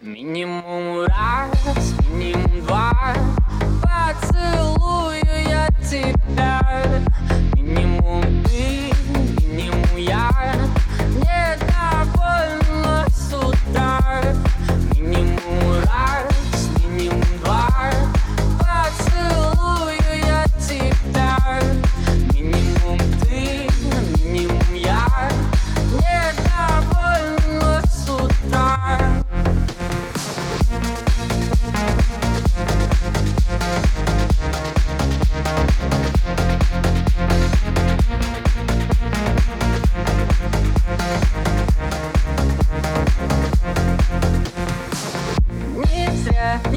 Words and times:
Минимум 0.00 1.06
раз, 1.06 1.92
минимум 2.12 2.60
два 2.60 2.87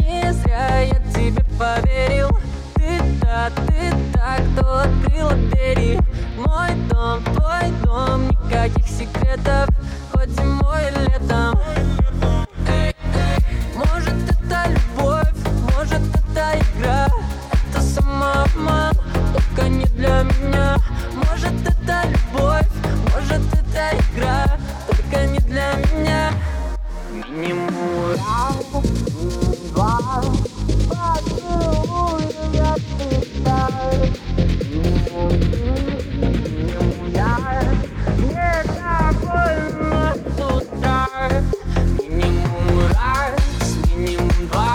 не 0.02 0.34
зря 0.34 0.80
я 0.82 1.00
тебе 1.14 1.44
поверил. 1.58 2.30
Ты 2.76 3.00
да, 3.22 3.50
ты 3.68 3.91
Bye. 44.48 44.71